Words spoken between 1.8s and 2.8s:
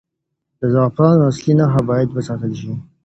باید وساتل شي.